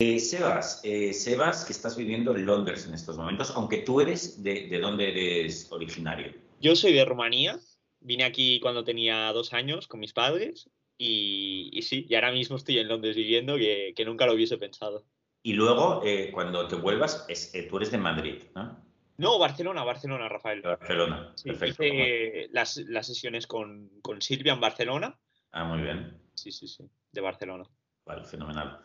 [0.00, 4.40] Eh, Sebas, eh, Sebas, que estás viviendo en Londres en estos momentos, aunque tú eres
[4.44, 5.08] de, de dónde
[5.40, 6.32] eres originario.
[6.60, 7.58] Yo soy de Rumanía,
[7.98, 12.56] vine aquí cuando tenía dos años con mis padres y, y sí, y ahora mismo
[12.56, 15.04] estoy en Londres viviendo que, que nunca lo hubiese pensado.
[15.42, 18.80] Y luego, eh, cuando te vuelvas, es, tú eres de Madrid, ¿no?
[19.16, 20.62] No, Barcelona, Barcelona, Rafael.
[20.62, 21.82] Barcelona, Sí, perfecto.
[21.82, 25.18] hice las, las sesiones con, con Silvia en Barcelona.
[25.50, 26.22] Ah, muy bien.
[26.34, 27.64] Sí, sí, sí, de Barcelona.
[28.06, 28.78] Vale, fenomenal.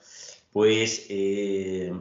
[0.54, 1.91] Pues, eh,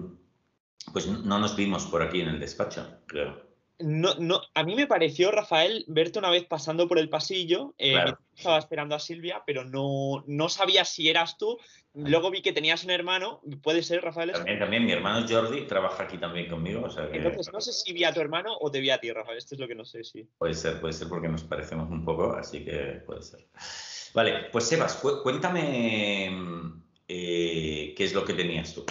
[0.93, 3.51] pues no nos vimos por aquí en el despacho, creo.
[3.79, 7.75] No, no, a mí me pareció, Rafael, verte una vez pasando por el pasillo.
[7.79, 8.19] eh, Claro.
[8.37, 11.59] Estaba esperando a Silvia, pero no, no sabía si eras tú.
[11.95, 13.41] Luego vi que tenías un hermano.
[13.63, 14.31] ¿Puede ser, Rafael?
[14.33, 17.73] También, también mi hermano Jordi trabaja aquí también conmigo, o sea que Entonces, no sé
[17.73, 19.39] si vi a tu hermano o te vi a ti, Rafael.
[19.39, 20.29] Esto es lo que no sé si.
[20.39, 23.49] puede ser, puede ser porque nos parecemos un poco, así que puede ser.
[24.15, 26.31] Vale, pues Sebas, cu- cuéntame
[27.15, 28.87] eh, qué es lo que tenías tú.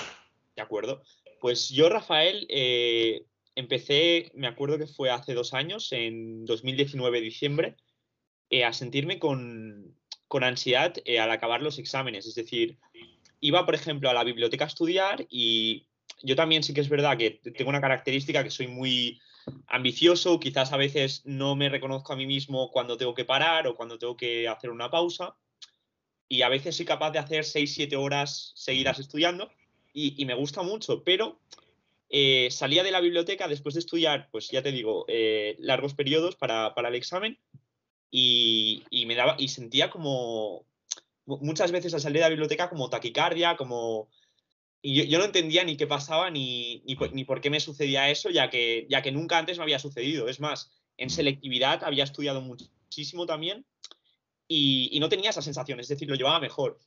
[0.55, 1.01] De acuerdo.
[1.39, 3.25] Pues yo, Rafael, eh,
[3.55, 7.77] empecé, me acuerdo que fue hace dos años, en 2019, diciembre,
[8.51, 9.95] eh, a sentirme con,
[10.27, 12.27] con ansiedad al acabar los exámenes.
[12.27, 12.77] Es decir,
[13.39, 15.87] iba, por ejemplo, a la biblioteca a estudiar y
[16.21, 19.19] yo también sí que es verdad que tengo una característica que soy muy
[19.65, 23.75] ambicioso, quizás a veces no me reconozco a mí mismo cuando tengo que parar o
[23.75, 25.35] cuando tengo que hacer una pausa
[26.31, 29.51] y a veces soy capaz de hacer 6, 7 horas seguidas estudiando
[29.93, 31.41] y, y me gusta mucho, pero
[32.09, 36.37] eh, salía de la biblioteca después de estudiar, pues ya te digo, eh, largos periodos
[36.37, 37.37] para, para el examen
[38.09, 40.65] y, y me daba y sentía como
[41.25, 44.09] mu- muchas veces al salir de la biblioteca como taquicardia, como
[44.81, 47.59] y yo, yo no entendía ni qué pasaba ni, ni, por, ni por qué me
[47.59, 50.29] sucedía eso, ya que, ya que nunca antes me había sucedido.
[50.29, 53.65] Es más, en selectividad había estudiado muchísimo también
[54.51, 56.77] y, y no tenía esa sensación, es decir, lo llevaba mejor.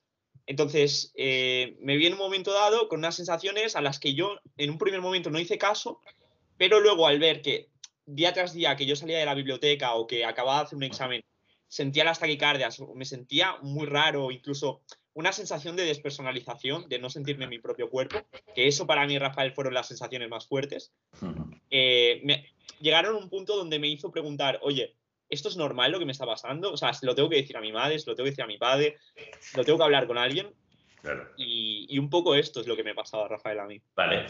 [0.46, 4.38] Entonces, eh, me vi en un momento dado con unas sensaciones a las que yo
[4.58, 6.00] en un primer momento no hice caso,
[6.58, 7.70] pero luego al ver que
[8.04, 10.82] día tras día que yo salía de la biblioteca o que acababa de hacer un
[10.82, 11.24] examen,
[11.66, 14.83] sentía las taquicardias, me sentía muy raro, incluso
[15.14, 18.18] una sensación de despersonalización, de no sentirme en mi propio cuerpo,
[18.55, 20.92] que eso para mí, Rafael, fueron las sensaciones más fuertes,
[21.70, 24.94] eh, me, llegaron a un punto donde me hizo preguntar, oye,
[25.34, 26.72] ¿esto es normal lo que me está pasando?
[26.72, 28.45] O sea, se lo tengo que decir a mi madre, se lo tengo que decir
[28.45, 28.96] a mi padre,
[29.55, 30.48] lo tengo que hablar con alguien.
[31.02, 31.28] Claro.
[31.36, 33.78] Y, y un poco esto es lo que me pasaba, Rafael, a mí.
[33.95, 34.27] Vale.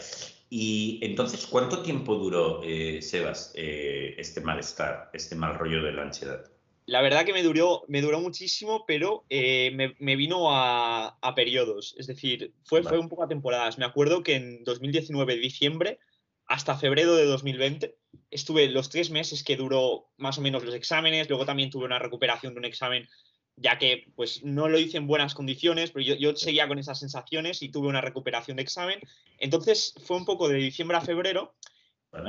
[0.49, 6.01] Y entonces, ¿cuánto tiempo duró, eh, Sebas, eh, este malestar, este mal rollo de la
[6.01, 6.43] ansiedad?
[6.85, 11.33] La verdad que me duró, me duró muchísimo, pero eh, me, me vino a, a
[11.33, 11.95] periodos.
[11.97, 12.89] Es decir, fue, Vale.
[12.89, 13.77] fue un poco a temporadas.
[13.77, 15.99] Me acuerdo que en 2019, diciembre,
[16.47, 17.95] hasta febrero de 2020,
[18.31, 21.27] estuve los tres meses que duró más o menos los exámenes.
[21.29, 23.07] Luego también tuve una recuperación de un examen,
[23.55, 26.99] ya que pues no lo hice en buenas condiciones, pero yo, yo seguía con esas
[26.99, 28.99] sensaciones y tuve una recuperación de examen.
[29.39, 31.55] Entonces fue un poco de diciembre a febrero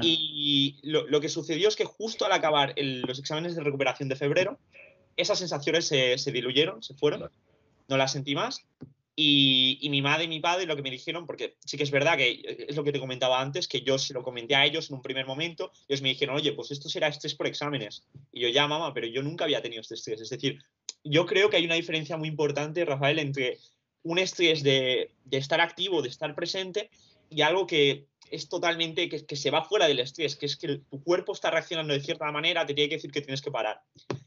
[0.02, 4.08] y lo, lo que sucedió es que justo al acabar el- los exámenes de recuperación
[4.08, 4.58] de febrero,
[5.16, 7.20] esas sensaciones se, se diluyeron, se fueron,
[7.88, 8.60] no las sentí más.
[9.18, 11.90] Y, y mi madre y mi padre lo que me dijeron, porque sí que es
[11.90, 14.66] verdad que eh, es lo que te comentaba antes, que yo se lo comenté a
[14.66, 18.04] ellos en un primer momento, ellos me dijeron, oye, pues esto será estrés por exámenes.
[18.30, 20.20] Y yo, ya, mamá, pero yo nunca había tenido este estrés.
[20.20, 20.58] Es decir,
[21.02, 23.58] yo creo que hay una diferencia muy importante, Rafael, entre
[24.02, 26.90] un estrés de, de estar activo, de estar presente,
[27.30, 30.78] y algo que es totalmente, que, que se va fuera del estrés, que es que
[30.90, 33.80] tu cuerpo está reaccionando de cierta manera, te tiene que decir que tienes que parar.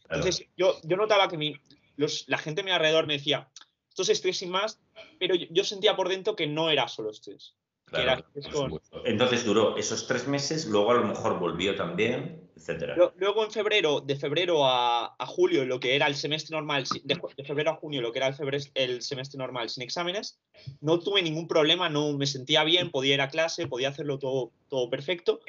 [0.09, 1.53] Entonces, yo, yo notaba que mi,
[1.95, 3.47] los, la gente a mi alrededor me decía,
[3.89, 4.79] esto es estrés sin más,
[5.17, 7.55] pero yo, yo sentía por dentro que no era solo estrés.
[7.85, 9.01] Claro, era estrés por con- supuesto.
[9.03, 12.95] Entonces duró esos tres meses, luego a lo mejor volvió también, etcétera.
[13.17, 17.43] Luego en febrero, de febrero a, a julio, lo que era el semestre normal, de,
[17.43, 20.39] febrero a junio, lo que era el, febre- el semestre normal sin exámenes,
[20.81, 24.51] no tuve ningún problema, no me sentía bien, podía ir a clase, podía hacerlo todo,
[24.69, 25.39] todo perfecto,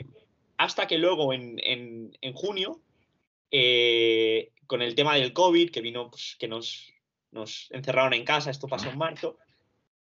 [0.57, 2.81] hasta que luego en, en- en junio,
[3.51, 6.90] eh, con el tema del COVID, que vino, pues, que nos,
[7.33, 9.39] nos encerraron en casa, esto pasó en marzo,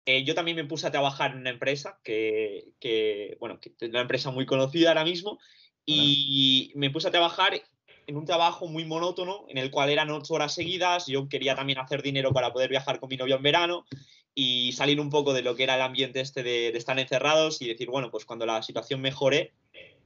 [0.06, 3.88] eh, yo también me puse a trabajar en una empresa que, que, bueno, que es
[3.88, 5.38] una empresa muy conocida ahora mismo,
[5.86, 7.60] y me puse a trabajar
[8.06, 11.78] en un trabajo muy monótono, en el cual eran ocho horas seguidas, yo quería también
[11.78, 13.86] hacer dinero para poder viajar con mi novio en verano
[14.34, 17.62] y salir un poco de lo que era el ambiente este de, de estar encerrados
[17.62, 19.52] y decir, bueno, pues cuando la situación mejore,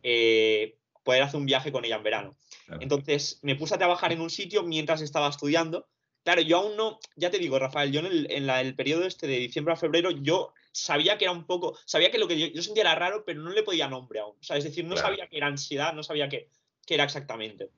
[0.02, 2.36] eh, poder hacer un viaje con ella en verano.
[2.66, 2.82] Claro.
[2.82, 5.86] Entonces me puse a trabajar en un sitio mientras estaba estudiando.
[6.28, 9.06] Claro, yo aún no, ya te digo, Rafael, yo en el, en la- el periodo
[9.06, 12.38] este de diciembre a febrero, yo sabía que era un poco, sabía que lo que
[12.38, 14.36] yo, yo sentía era raro, pero no le podía nombre aún.
[14.38, 15.08] O sea, es decir, no Claro.
[15.08, 16.50] sabía que era ansiedad, no sabía qué
[16.84, 17.70] qué era exactamente.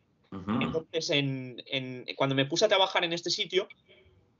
[0.60, 3.68] Entonces, en, en- cuando me puse a trabajar en este sitio,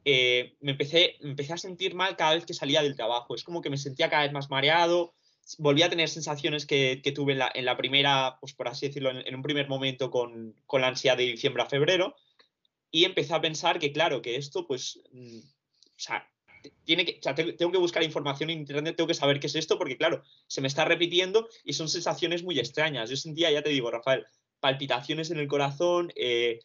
[0.05, 3.37] eh, me, empecé, empecé a sentir mal cada vez que salía del trabajo.
[3.37, 5.15] Es como que me sentía cada vez más mareado,
[5.59, 9.43] volví a tener sensaciones que, tuve en la, primera, pues por así decirlo, en, un
[9.43, 12.17] primer momento con, la ansiedad de diciembre a febrero.
[12.91, 16.29] Y empecé a pensar que, claro, que esto, pues, mm, o sea,
[16.85, 17.21] tiene que,
[17.57, 20.61] tengo que buscar información en internet, tengo que saber qué es esto, porque, claro, se
[20.61, 23.11] me está repitiendo y son sensaciones muy extrañas.
[23.11, 24.27] Yo sentía, ya te digo, Rafael,
[24.61, 26.61] palpitaciones en el corazón, eh,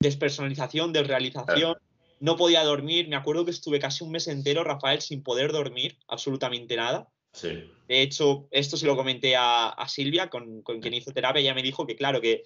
[0.00, 1.76] despersonalización, desrealización.
[2.18, 3.08] No podía dormir.
[3.08, 7.08] Me acuerdo que estuve casi un mes entero, Rafael, sin poder dormir absolutamente nada.
[7.32, 7.70] Sí.
[7.86, 11.40] De hecho, esto se lo comenté a, Silvia, con, quien hizo terapia.
[11.40, 12.42] Ella me dijo que, claro, que,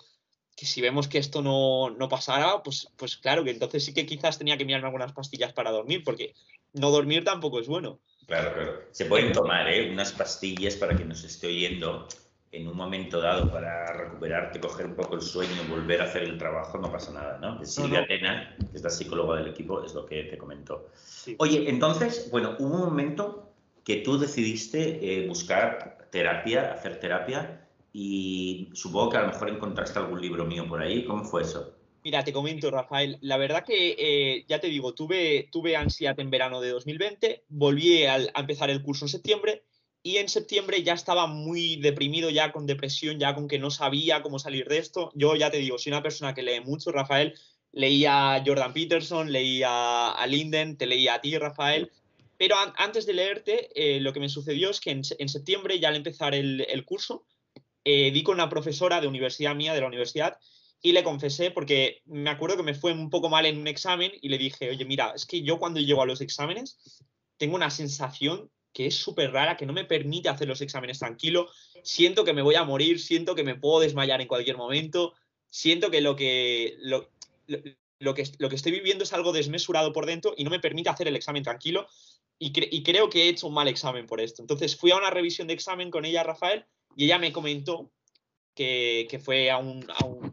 [0.56, 4.38] si vemos que esto no, no, pasara, pues, pues claro, que entonces sí que quizás
[4.38, 6.34] tenía que mirarme algunas pastillas para dormir, porque
[6.72, 8.00] no dormir tampoco es bueno.
[8.26, 8.80] Claro, claro.
[8.90, 9.90] Se pueden tomar ¿eh?
[9.90, 12.08] unas pastillas para que nos esté oyendo
[12.54, 16.38] en un momento dado para recuperarte, coger un poco el sueño, volver a hacer el
[16.38, 17.64] trabajo, no pasa nada, ¿no?
[17.64, 20.88] Silvia Atena, que es la psicóloga del equipo, es lo que te comentó.
[21.38, 23.52] Oye, entonces, bueno, hubo un momento
[23.84, 27.63] que tú decidiste eh, buscar terapia, hacer terapia,
[27.96, 31.04] y supongo que a lo mejor encontraste algún libro mío por ahí.
[31.04, 31.74] ¿Cómo fue eso?
[32.02, 33.18] Mira, te comento, Rafael.
[33.20, 38.02] La verdad que, eh, ya te digo, tuve, tuve ansiedad en verano de 2020, volví
[38.02, 39.62] a empezar el curso en septiembre
[40.02, 44.22] y en septiembre ya estaba muy deprimido, ya con depresión, ya con que no sabía
[44.22, 45.12] cómo salir de esto.
[45.14, 47.38] Yo ya te digo, soy una persona que lee mucho, Rafael.
[47.72, 51.90] Leía a Jordan Peterson, leía a Linden, te leía a ti, Rafael.
[52.36, 55.96] Pero antes de leerte, eh, lo que me sucedió es que en, septiembre, ya al
[55.96, 57.24] empezar el, curso,
[57.84, 60.38] eh, con una profesora de universidad mía, de la universidad,
[60.80, 64.12] y le confesé, porque me acuerdo que me fue un poco mal en un examen,
[64.20, 66.78] y le dije, oye, mira, es que yo cuando llego a los exámenes
[67.36, 71.48] tengo una sensación que es súper rara, que no me permite hacer los exámenes tranquilo.
[71.84, 75.14] Siento que me voy a morir, siento que me puedo desmayar en cualquier momento,
[75.48, 77.08] siento que lo que, lo,
[78.14, 81.06] que, lo que estoy viviendo es algo desmesurado por dentro y no me permite hacer
[81.06, 81.86] el examen tranquilo.
[82.38, 84.42] Y, creo que he hecho un mal examen por esto.
[84.42, 86.66] Entonces fui a una revisión de examen con ella, Rafael,
[86.96, 87.90] y ella me comentó
[88.54, 90.32] que, fue a un, a un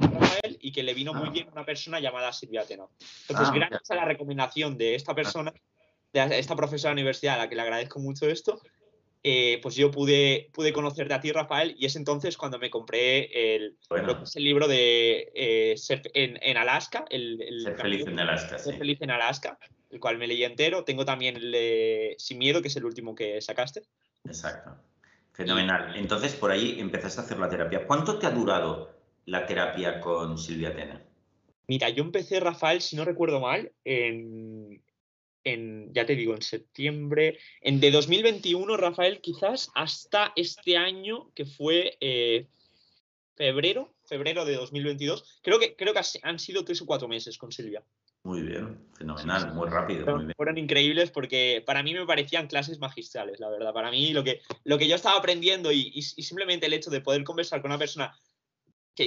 [0.00, 2.90] Rafael y que le vino muy bien una persona llamada Silvia Tenor.
[3.28, 5.52] Entonces, ah, gracias a la recomendación de esta persona,
[6.12, 8.60] de esta profesora de la universidad a la que le agradezco mucho esto,
[9.22, 13.54] eh, pues yo pude, pude conocerte a ti, Rafael, y es entonces cuando me compré
[13.54, 17.04] el, el libro de eh, Ser en, Alaska.
[17.10, 18.58] El, Ser feliz en Alaska.
[18.58, 19.58] Ser feliz en Alaska,
[19.90, 20.84] el cual me leí entero.
[20.84, 23.82] Tengo también el de Sin Miedo, que es el último que sacaste.
[24.24, 24.70] Exacto.
[25.32, 25.96] Fenomenal.
[25.96, 27.86] Entonces, por ahí empezaste a hacer la terapia.
[27.86, 28.90] ¿Cuánto te ha durado
[29.26, 31.02] la terapia con Silvia Tena?
[31.68, 34.82] Mira, yo empecé, Rafael, si no recuerdo mal, en,
[35.44, 41.44] en, ya te digo, en septiembre, en de 2021, Rafael, quizás hasta este año que
[41.44, 42.48] fue eh,
[43.36, 45.40] febrero, febrero de 2022.
[45.42, 47.84] Creo que, creo que han sido tres o cuatro meses con Silvia.
[48.22, 50.04] Muy bien, fenomenal, muy rápido.
[50.36, 53.72] Fueron, increíbles porque para mí me parecían clases magistrales, la verdad.
[53.72, 57.24] Para mí lo que, lo que yo estaba aprendiendo y, simplemente el hecho de poder
[57.24, 58.14] conversar con una persona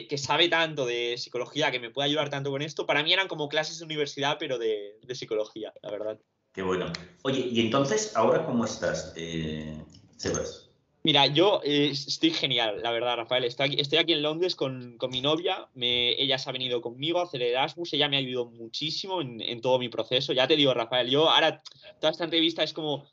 [0.02, 3.28] que, sabe tanto de psicología, que me puede ayudar tanto con esto, para mí eran
[3.28, 6.20] como clases de universidad, pero de, psicología, la verdad.
[6.52, 6.92] Qué bueno.
[7.24, 9.78] Oye, y entonces, ¿ahora cómo estás, eh,
[10.18, 10.70] Sebas?
[11.06, 13.44] Mira, yo eh, estoy genial, la verdad, Rafael.
[13.44, 15.68] Estoy aquí, estoy aquí en Londres con, mi novia.
[15.76, 17.92] ella se ha venido conmigo a hacer Erasmus.
[17.92, 20.32] Ella me ha ayudado muchísimo en, en, todo mi proceso.
[20.32, 21.62] Ya te digo, Rafael, yo ahora
[22.00, 23.06] toda esta entrevista es como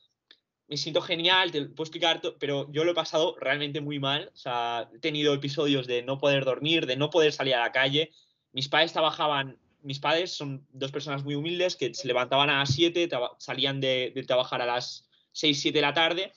[0.71, 4.31] me siento genial, te puedo explicar, pero yo lo he pasado realmente muy mal.
[4.33, 7.73] O sea, he tenido episodios de no poder dormir, de no poder salir a la
[7.73, 8.13] calle.
[8.53, 12.73] Mis padres trabajaban, mis padres son dos personas muy humildes que se levantaban a las
[12.73, 13.09] 7,
[13.39, 16.33] salían de, trabajar a las 6, 7 de la tarde.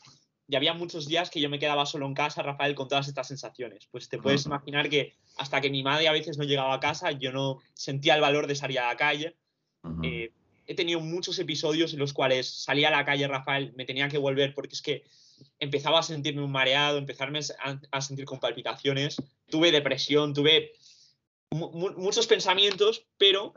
[0.47, 3.27] Y había muchos días que yo me quedaba solo en casa, Rafael, con todas estas
[3.27, 3.87] sensaciones.
[3.91, 7.11] Pues te puedes imaginar que hasta que mi madre a veces no llegaba a casa,
[7.11, 9.35] yo no sentía el valor de salir a la calle
[10.67, 14.17] he tenido muchos episodios en los cuales salía a la calle, Rafael, me tenía que
[14.17, 15.03] volver porque es que
[15.59, 17.39] empezaba a sentirme un mareado, empezarme
[17.91, 19.17] a, sentir con palpitaciones,
[19.49, 20.73] tuve depresión, tuve
[21.51, 23.53] muchos pensamientos, pero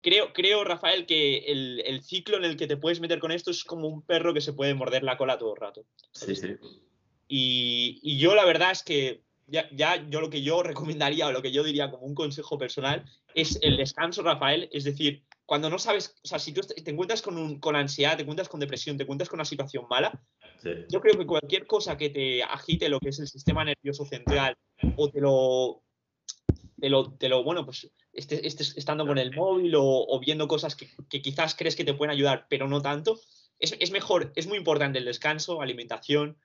[0.00, 3.64] creo, creo, Rafael, que el, ciclo en el que te puedes meter con esto es
[3.64, 5.84] como un perro que se puede morder la cola todo el rato.
[6.12, 6.56] Sí, sí.
[7.26, 11.32] Y, y, yo la verdad es que ya, ya, yo lo que yo recomendaría o
[11.32, 13.04] lo que yo diría como un consejo personal
[13.34, 14.68] es el descanso, Rafael.
[14.72, 18.16] Es decir, cuando no sabes, o sea, si tú te encuentras con, un, con ansiedad,
[18.16, 20.22] te encuentras con depresión, te encuentras con una situación mala,
[20.88, 24.56] yo creo que cualquier cosa que te agite lo que es el sistema nervioso central
[24.96, 25.82] o te lo,
[26.80, 30.88] te lo, te lo bueno, pues estés, estando con el móvil o, viendo cosas que,
[31.10, 33.20] que, quizás crees que te pueden ayudar, pero no tanto,
[33.58, 36.38] es, es, mejor, es muy importante el descanso, alimentación,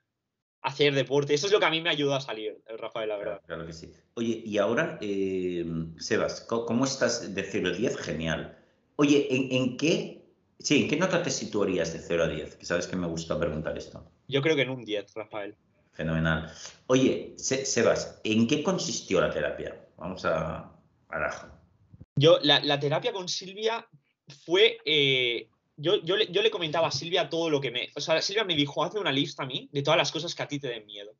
[0.62, 1.32] hacer deporte.
[1.32, 3.40] Eso es lo que a mí me ayuda a salir, Rafael, la verdad.
[3.46, 3.90] Claro, que sí.
[4.14, 5.64] Oye, y ahora, eh,
[5.96, 7.96] Sebas, ¿cómo estás de 0 a 10?
[7.96, 8.59] Genial.
[9.00, 10.26] Oye, ¿en, qué,
[10.58, 12.56] sí, ¿en qué nota te situarías de 0 a 10?
[12.56, 14.04] Que sabes que me gusta preguntar esto.
[14.28, 15.56] Yo creo que en un 10, Rafael.
[15.92, 16.52] Fenomenal.
[16.86, 19.74] Oye, Sebas, ¿en qué consistió la terapia?
[19.96, 20.70] Vamos a
[21.08, 21.46] arajo.
[22.14, 23.88] Yo, la, terapia con Silvia
[24.44, 27.88] fue eh, yo, yo, le, comentaba a Silvia todo lo que me.
[27.96, 30.42] O sea, Silvia me dijo, hazme una lista a mí de todas las cosas que
[30.42, 31.14] a ti te den miedo.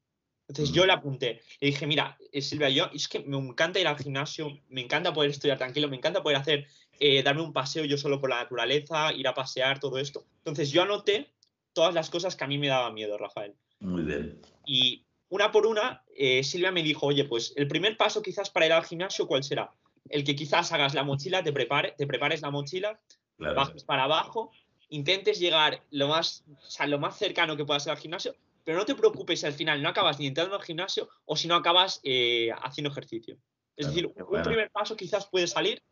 [0.51, 1.41] Entonces yo le apunté.
[1.61, 5.13] Le dije, mira, eh, Silvia, yo es que me encanta ir al gimnasio, me encanta
[5.13, 6.67] poder estudiar tranquilo, me encanta poder hacer,
[6.99, 10.27] eh, darme un paseo yo solo por la naturaleza, ir a pasear, todo esto.
[10.39, 11.31] Entonces yo anoté
[11.73, 13.55] todas las cosas que a mí me daban miedo, Rafael.
[13.79, 14.41] Muy bien.
[14.67, 18.67] Y una por una, eh, Silvia me dijo, oye, pues el primer paso quizás para
[18.67, 19.71] ir al gimnasio, ¿cuál será?
[20.09, 22.99] El que quizás hagas la mochila, te, prepare, te prepares la mochila,
[23.39, 24.51] bajes para abajo,
[24.89, 26.43] intentes llegar lo más,
[26.89, 29.89] lo más cercano que puedas al gimnasio, pero no te preocupes si al final no
[29.89, 33.37] acabas ni entrando al gimnasio o si no acabas eh, haciendo ejercicio.
[33.77, 35.83] Es decir, un primer paso quizás puede salir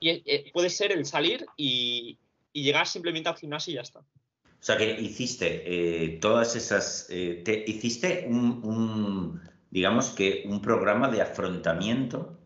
[0.00, 2.18] y eh, puede ser el salir y,
[2.52, 3.98] llegar simplemente al gimnasio y ya está.
[3.98, 4.04] O
[4.60, 12.38] sea que hiciste eh, todas esas, te, hiciste un, digamos que un programa de afrontamiento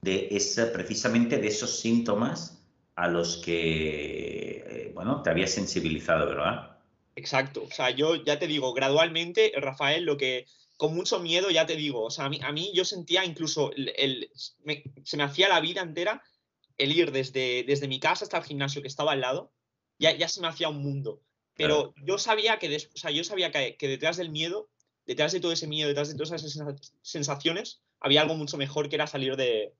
[0.00, 2.58] de esa, precisamente de esos síntomas
[2.98, 6.77] a los que, eh, bueno, te había sensibilizado, ¿verdad?
[7.18, 7.64] Exacto.
[7.64, 10.46] O sea, yo ya te digo, gradualmente, Rafael, lo que
[10.76, 13.72] con mucho miedo, ya te digo, o sea, a mí, a mí yo sentía incluso,
[13.74, 14.30] el,
[15.02, 16.22] se me hacía la vida entera
[16.76, 19.52] el ir desde, desde mi casa hasta el gimnasio que estaba al lado,
[19.98, 21.20] ya, ya se me hacía un mundo.
[21.56, 24.70] Pero yo sabía que, o sea, yo sabía que, que, detrás del miedo,
[25.04, 26.56] detrás de todo ese miedo, detrás de todas esas
[27.02, 29.74] sensaciones, había algo mucho mejor que era salir de,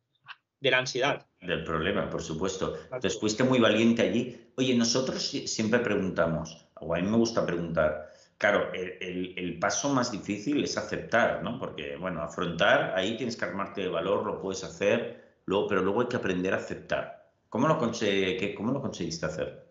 [0.61, 1.27] de la ansiedad.
[1.41, 2.77] Del problema, por supuesto.
[2.85, 4.51] Entonces fuiste muy valiente allí.
[4.57, 10.63] Oye, nosotros siempre preguntamos, o a mí me gusta preguntar, claro, el, paso más difícil
[10.63, 11.59] es aceptar, ¿no?
[11.59, 16.03] Porque, bueno, afrontar, ahí tienes que armarte de valor, lo puedes hacer, luego, pero luego
[16.03, 17.31] hay que aprender a aceptar.
[17.49, 19.69] ¿Cómo lo, ¿Cómo lo conseguiste hacer?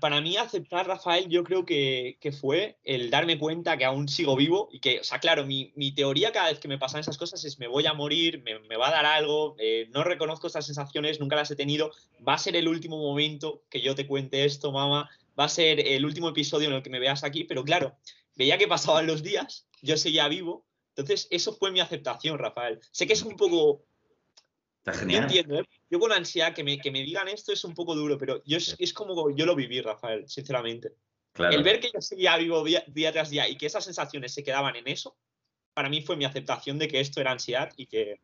[0.00, 4.68] para, mí aceptar, Rafael, yo creo que, fue el darme cuenta que aún sigo vivo
[4.72, 7.58] y que, o sea, claro, mi, teoría cada vez que me pasan esas cosas es
[7.58, 11.36] me voy a morir, me, va a dar algo, eh, no reconozco estas sensaciones, nunca
[11.36, 11.90] las he tenido,
[12.26, 15.80] va a ser el último momento que yo te cuente esto, mamá, va a ser
[15.80, 17.96] el último episodio en el que me veas aquí, pero claro,
[18.34, 22.80] veía que pasaban los días, yo seguía vivo, entonces eso fue mi aceptación, Rafael.
[22.90, 23.84] Sé que es un poco
[25.08, 25.64] yo entiendo, ¿eh?
[25.90, 28.56] Yo con ansiedad, que me, que me, digan esto es un poco duro, pero yo
[28.56, 30.92] es, como yo lo viví, Rafael, sinceramente.
[31.38, 34.76] El ver que yo seguía vivo día, tras día y que esas sensaciones se quedaban
[34.76, 35.16] en eso,
[35.74, 38.20] para mí fue mi aceptación de que esto era ansiedad y que...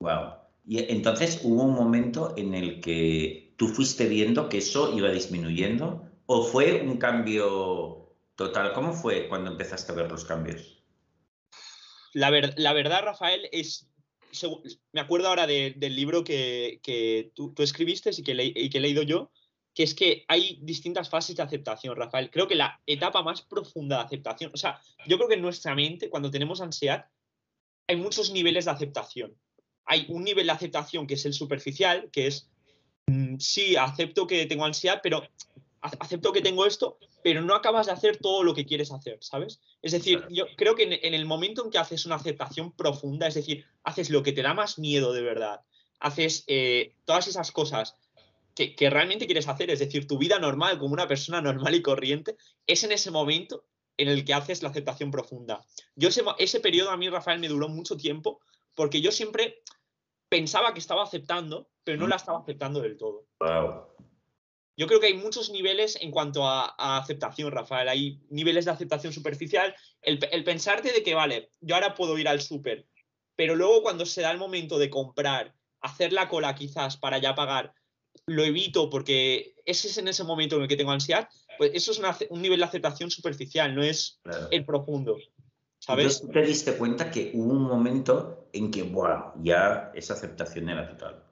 [0.00, 0.34] Wow.
[0.64, 6.07] Y entonces hubo un momento en el que tú fuiste viendo que eso iba disminuyendo
[6.30, 8.74] o fue un cambio total.
[8.74, 10.84] ¿Cómo fue cuando empezaste a ver los cambios?
[12.12, 13.90] La, verdad, Rafael, es
[14.92, 19.30] me acuerdo ahora del libro que, tú, escribiste y que, y que he leído yo,
[19.74, 22.30] que es que hay distintas fases de aceptación, Rafael.
[22.30, 25.74] Creo que la etapa más profunda de aceptación, o sea, yo creo que en nuestra
[25.74, 27.06] mente, cuando tenemos ansiedad,
[27.86, 29.34] hay muchos niveles de aceptación.
[29.86, 32.50] Hay un nivel de aceptación que es el superficial, que es,
[33.06, 35.22] mm, sí, acepto que tengo ansiedad, pero
[35.80, 39.60] acepto que tengo esto, pero no acabas de hacer todo lo que quieres hacer, ¿sabes?
[39.82, 43.34] Es decir, yo creo que en, el momento en que haces una aceptación profunda, es
[43.34, 45.60] decir, haces lo que te da más miedo de verdad,
[46.00, 47.96] haces eh, todas esas cosas
[48.54, 52.36] que, realmente quieres hacer, es decir, tu vida normal como una persona normal y corriente,
[52.66, 53.64] es en ese momento
[53.96, 55.64] en el que haces la aceptación profunda.
[55.94, 58.40] Yo ese, ese periodo a mí, Rafael, me duró mucho tiempo
[58.74, 59.62] porque yo siempre
[60.28, 63.26] pensaba que estaba aceptando, pero no la estaba aceptando del todo.
[64.78, 67.88] Yo creo que hay muchos niveles en cuanto a, aceptación, Rafael.
[67.88, 69.74] Hay niveles de aceptación superficial.
[70.00, 72.86] El, pensarte de que, vale, yo ahora puedo ir al súper,
[73.34, 77.34] pero luego cuando se da el momento de comprar, hacer la cola quizás para ya
[77.34, 77.74] pagar,
[78.26, 81.90] lo evito porque ese es en ese momento en el que tengo ansiedad, pues eso
[81.90, 84.20] es un nivel de aceptación superficial, no es
[84.52, 85.18] el profundo.
[85.80, 86.20] ¿Sabes?
[86.20, 90.88] Entonces te diste cuenta que hubo un momento en que, bueno, ya esa aceptación era
[90.88, 91.27] total.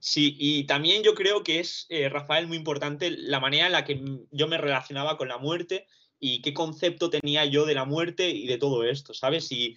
[0.00, 3.84] Sí, y también yo creo que es, eh, Rafael, muy importante la manera en la
[3.84, 4.00] que
[4.30, 5.86] yo me relacionaba con la muerte
[6.20, 9.50] y qué concepto tenía yo de la muerte y de todo esto, ¿sabes?
[9.50, 9.76] Y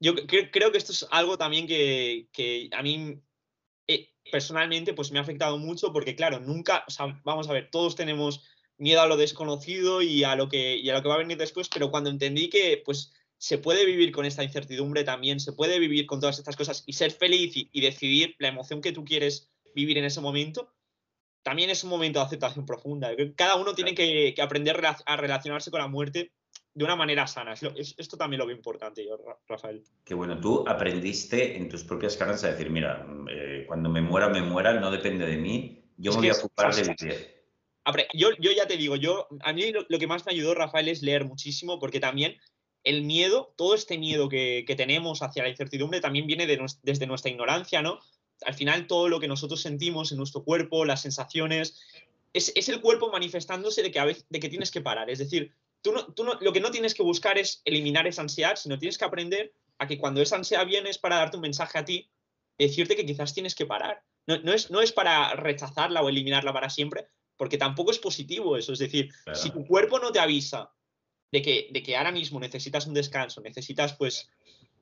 [0.00, 3.20] yo creo que esto es algo también que, a mí
[3.86, 6.84] eh, personalmente pues me ha afectado mucho porque, claro, nunca,
[7.24, 8.44] vamos a ver, todos tenemos
[8.76, 11.38] miedo a lo desconocido y a lo que, y a lo que va a venir
[11.38, 13.12] después, pero cuando entendí que pues
[13.42, 16.92] se puede vivir con esta incertidumbre también, se puede vivir con todas estas cosas y
[16.92, 20.72] ser feliz y, decidir la emoción que tú quieres vivir en ese momento,
[21.42, 23.10] también es un momento de aceptación profunda.
[23.34, 26.30] Cada uno tiene que, aprender a relacionarse con la muerte
[26.72, 27.54] de una manera sana.
[27.54, 29.18] esto también lo veo importante yo,
[29.48, 29.82] Rafael.
[30.04, 34.28] Que bueno, tú aprendiste en tus propias carnes a decir, mira, eh, cuando me muera,
[34.28, 37.42] me muera, no depende de mí, yo me voy a ocupar de vivir.
[38.14, 41.02] Yo, yo ya te digo, yo, a mí lo, que más me ayudó, Rafael, es
[41.02, 42.36] leer muchísimo, porque también
[42.84, 47.82] el miedo, todo este miedo que, tenemos hacia la incertidumbre también viene desde nuestra ignorancia,
[47.82, 48.00] ¿no?
[48.44, 51.80] Al final todo lo que nosotros sentimos en nuestro cuerpo, las sensaciones,
[52.32, 55.10] es, el cuerpo manifestándose de que, a veces, de que tienes que parar.
[55.10, 58.22] Es decir, tú, no, tú no, lo que no tienes que buscar es eliminar esa
[58.22, 61.42] ansiedad, sino tienes que aprender a que cuando esa ansiedad viene es para darte un
[61.42, 62.10] mensaje a ti,
[62.58, 64.02] decirte que quizás tienes que parar.
[64.26, 68.72] No, es, no es para rechazarla o eliminarla para siempre, porque tampoco es positivo eso.
[68.72, 70.72] Es decir, si tu cuerpo no te avisa
[71.32, 74.30] de que, de que ahora mismo necesitas un descanso, necesitas pues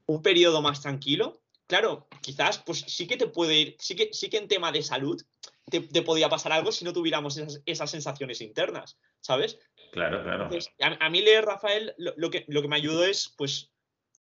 [0.06, 4.28] un periodo más tranquilo, claro, quizás pues sí que te puede ir, sí que, sí
[4.28, 5.22] que en tema de salud
[5.70, 9.58] te, podía pasar algo si no tuviéramos esas, sensaciones internas, ¿sabes?
[9.92, 10.48] Claro, claro.
[10.80, 13.70] a, mí leer, Rafael, lo, que, lo que me ayudó es pues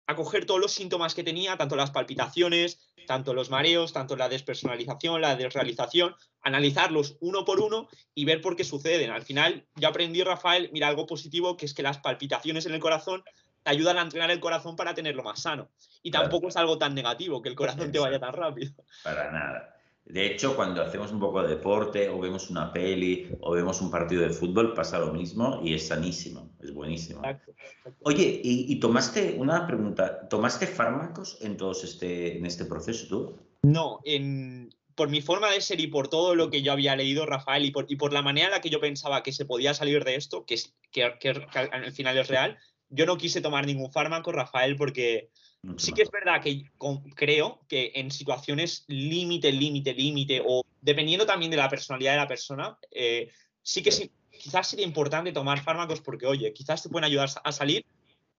[0.07, 4.29] a coger todos los síntomas que tenía, tanto las palpitaciones, tanto los mareos, tanto la
[4.29, 9.11] despersonalización, la desrealización, analizarlos uno por uno y ver por qué suceden.
[9.11, 12.79] Al final, yo aprendí, Rafael, mira, algo positivo, que es que las palpitaciones en el
[12.79, 13.23] corazón
[13.63, 15.69] te ayudan a entrenar el corazón para tenerlo más sano.
[16.01, 18.73] Y tampoco es algo tan negativo, que el corazón te vaya tan rápido.
[19.03, 19.80] Para nada.
[20.05, 23.89] De hecho, cuando hacemos un poco de deporte o vemos una peli o vemos un
[23.89, 27.21] partido de fútbol, pasa lo mismo y es sanísimo, es buenísimo.
[28.03, 33.37] Oye, y, tomaste una pregunta, ¿tomaste fármacos en todo este, en este proceso tú?
[33.63, 34.01] No,
[34.95, 37.71] por mi forma de ser y por todo lo que yo había leído, Rafael, y
[37.71, 40.15] por, y por la manera en la que yo pensaba que se podía salir de
[40.15, 42.57] esto, que, es, que, que al final es real,
[42.89, 45.29] yo no quise tomar ningún fármaco, Rafael, porque
[45.77, 46.63] sí que es verdad que
[47.15, 52.27] creo que en situaciones límite, límite, límite, o dependiendo también de la personalidad de la
[52.27, 53.29] persona, eh,
[53.61, 57.51] sí que sí, quizás sería importante tomar fármacos porque, oye, quizás te pueden ayudar a
[57.51, 57.85] salir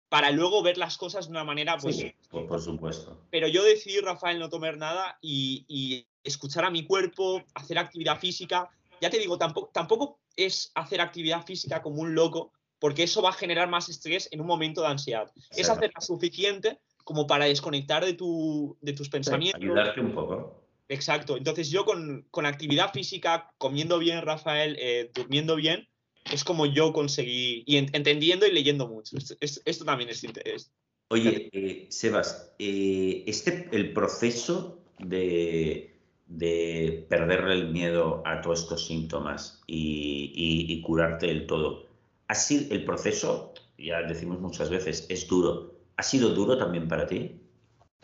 [0.09, 1.97] para luego ver las cosas de una manera, pues...
[1.97, 3.19] Sí, por, supuesto.
[3.31, 8.69] Pero yo decidí, Rafael, no tomar nada y, escuchar a mi cuerpo, hacer actividad física.
[9.01, 13.29] Ya te digo, tampoco, tampoco es hacer actividad física como un loco, porque eso va
[13.29, 15.31] a generar más estrés en un momento de ansiedad.
[15.49, 19.61] Es hacer lo suficiente como para desconectar de, tu, de tus pensamientos.
[19.61, 20.63] ayudarte un poco.
[20.89, 21.37] Exacto.
[21.37, 25.87] Entonces yo con, actividad física, comiendo bien, Rafael, eh, durmiendo bien,
[26.31, 29.17] es como yo conseguí, y entendiendo y leyendo mucho.
[29.39, 30.71] Esto, también es interés.
[31.09, 38.87] Oye, eh, Sebas, eh, este, el proceso de, de perderle el miedo a todos estos
[38.87, 41.87] síntomas y, y, y curarte del todo,
[42.27, 47.39] así el proceso, ya decimos muchas veces, es duro ¿Ha sido duro también para ti?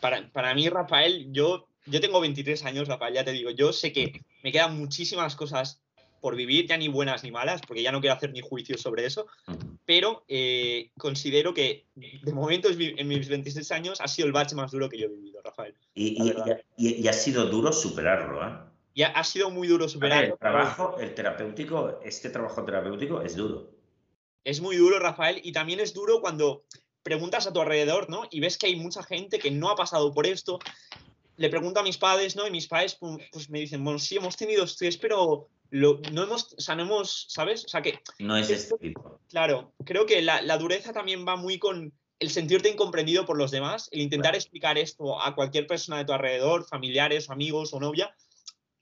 [0.00, 4.24] Para, mí, Rafael, yo, yo tengo 23 años, Rafael, ya te digo, yo sé que
[4.42, 5.80] me quedan muchísimas cosas
[6.20, 9.06] por vivir, ya ni buenas ni malas, porque ya no quiero hacer ni juicios sobre
[9.06, 9.26] eso,
[9.84, 14.70] pero eh, considero que de momento en mis 26 años ha sido el bache más
[14.70, 15.74] duro que yo he vivido, Rafael.
[15.94, 18.52] Y, ha sido duro superarlo, ¿eh?
[18.92, 20.34] Y ha, sido muy duro superarlo.
[20.34, 23.70] el trabajo, el terapéutico, este trabajo terapéutico es duro.
[24.44, 26.64] Es muy duro, Rafael, y también es duro cuando
[27.02, 28.22] preguntas a tu alrededor, ¿no?
[28.30, 30.58] Y ves que hay mucha gente que no ha pasado por esto.
[31.36, 32.46] Le pregunto a mis padres, ¿no?
[32.46, 36.54] Y mis padres pues, me dicen, bueno, sí, hemos tenido estrés, pero lo, no hemos,
[36.54, 37.64] o sea, no hemos, ¿sabes?
[37.64, 38.00] O sea que...
[38.18, 39.20] No es este tipo.
[39.28, 43.88] Claro, creo que la, dureza también va muy con el sentirte incomprendido por los demás,
[43.92, 48.14] el intentar explicar esto a cualquier persona de tu alrededor, familiares, amigos o novia,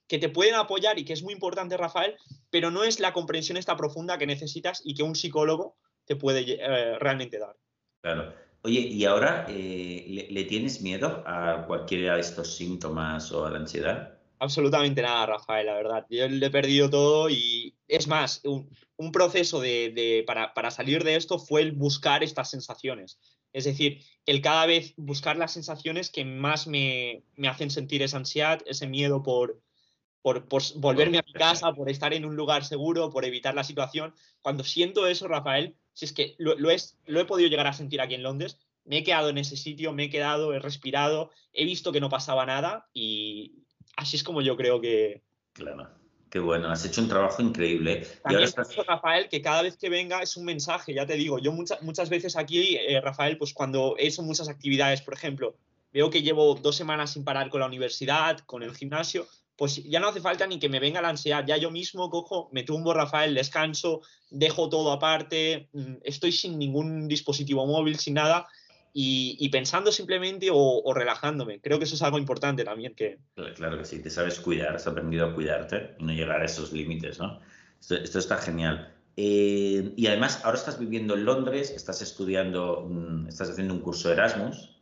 [0.09, 2.16] que te pueden apoyar y que es muy importante, Rafael,
[2.50, 5.76] pero no es la comprensión esta profunda que necesitas y que un psicólogo
[6.07, 7.54] te puede eh, realmente dar.
[8.01, 8.33] Claro.
[8.63, 13.59] Oye, ¿y ahora eh, ¿le, tienes miedo a cualquiera de estos síntomas o a la
[13.59, 14.19] ansiedad?
[14.41, 16.07] Absolutamente nada, Rafael, la verdad.
[16.11, 21.39] Yo le he perdido todo y es más, un, proceso de, para, salir de esto
[21.39, 23.19] fue el buscar estas sensaciones.
[23.53, 28.61] Es decir, el cada vez buscar las sensaciones que más me, hacen sentir esa ansiedad,
[28.67, 29.61] ese miedo por,
[30.23, 30.45] por,
[30.77, 34.15] volverme a mi casa, por estar en un lugar seguro, por evitar la situación.
[34.43, 37.73] Cuando siento eso, Rafael, si es que lo, lo, es, lo he podido llegar a
[37.73, 41.33] sentir aquí en Londres, me he quedado en ese sitio, me he quedado, he respirado,
[41.53, 43.65] he visto que no pasaba nada y
[43.97, 45.25] así es como yo creo que...
[45.55, 45.91] Claro,
[46.31, 48.07] qué bueno, has hecho un trabajo increíble.
[48.23, 48.77] También y estás...
[48.87, 52.09] Rafael, que cada vez que venga es un mensaje, ya te digo, yo muchas, muchas
[52.11, 55.57] veces aquí, eh, Rafael, pues cuando he hecho muchas actividades, por ejemplo,
[55.93, 59.27] veo que llevo dos semanas sin parar con la universidad, con el gimnasio,
[59.59, 62.49] pues ya no hace falta ni que me venga la ansiedad, ya yo mismo cojo,
[62.53, 68.47] me tumbo, Rafael, descanso, dejo todo aparte, mm, estoy sin ningún dispositivo móvil, sin nada,
[68.92, 71.61] y, pensando simplemente o, relajándome.
[71.61, 72.94] Creo que eso es algo importante también.
[72.94, 73.18] Que...
[73.55, 76.73] Claro que sí, te sabes cuidar, has aprendido a cuidarte y no llegar a esos
[76.73, 77.38] límites, ¿no?
[77.81, 78.92] Esto, está genial.
[79.16, 84.09] Eh, y además, ahora estás viviendo en Londres, estás estudiando, mm, estás haciendo un curso
[84.09, 84.81] de Erasmus,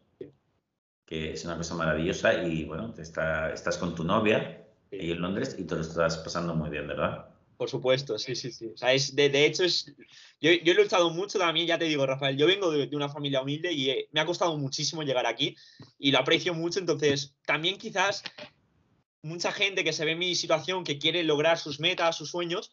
[1.05, 5.65] que es una cosa maravillosa, y bueno, estás con tu novia ahí en Londres y
[5.65, 7.27] te lo estás pasando muy bien, ¿verdad?
[7.57, 8.67] Por supuesto, sí, sí, sí.
[8.75, 9.87] O sea, es, de, hecho, es,
[10.41, 13.41] yo, yo, he luchado mucho también, ya te digo, Rafael, yo vengo de, una familia
[13.41, 15.57] humilde y eh, me ha costado muchísimo llegar aquí
[15.99, 18.23] y lo aprecio mucho, entonces también quizás
[19.23, 22.71] mucha gente que se ve en mi situación, que quiere lograr sus metas, sus sueños,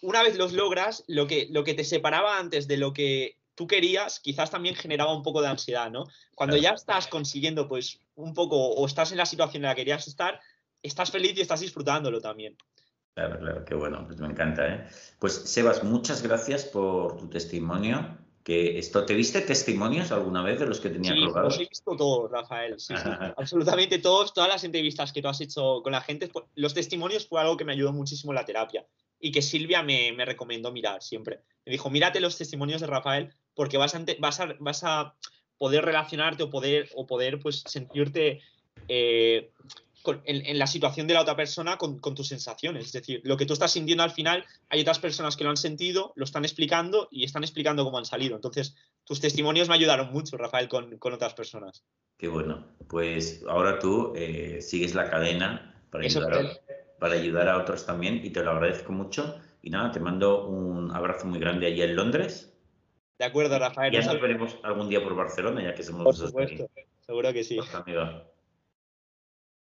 [0.00, 3.66] una vez los logras, lo que, lo que te separaba antes de lo que tú
[3.66, 6.06] querías, quizás también generaba un poco de ansiedad, ¿no?
[6.34, 9.82] Cuando ya estás consiguiendo, pues, un poco, o estás en la situación en la que
[9.82, 10.40] querías estar,
[10.84, 12.56] estás feliz y estás disfrutándolo también.
[13.14, 14.86] Claro, claro, qué bueno, pues me encanta, ¿eh?
[15.18, 18.18] Pues, Sebas, muchas gracias por tu testimonio.
[18.42, 21.96] Que esto, ¿Te viste testimonios alguna vez de los que tenía sí, Los he visto
[21.96, 22.78] todos, Rafael.
[22.78, 26.28] Sí, sí, absolutamente todos, todas las entrevistas que tú has hecho con la gente.
[26.28, 28.84] Pues, los testimonios fue algo que me ayudó muchísimo en la terapia
[29.18, 31.40] y que Silvia me, me recomendó mirar siempre.
[31.64, 35.14] Me dijo, mírate los testimonios de Rafael porque vas a, vas a, vas a
[35.56, 38.42] poder relacionarte o poder, o poder pues, sentirte
[38.88, 39.50] eh,
[40.24, 42.86] en, la situación de la otra persona con, tus sensaciones.
[42.86, 45.56] Es decir, lo que tú estás sintiendo al final, hay otras personas que lo han
[45.56, 48.36] sentido, lo están explicando y están explicando cómo han salido.
[48.36, 51.84] Entonces, tus testimonios me ayudaron mucho, Rafael, con, otras personas.
[52.16, 52.66] Qué bueno.
[52.88, 56.52] Pues ahora tú eh, sigues la cadena para ayudar a
[57.04, 59.38] para ayudar a otros también y te lo agradezco mucho.
[59.60, 62.56] Y nada, te mando un abrazo muy grande allí en Londres.
[63.18, 63.92] De acuerdo, Rafael.
[63.92, 66.66] Ya nos veremos algún día por Barcelona, ya que somos Por supuesto,
[67.00, 67.58] seguro que sí.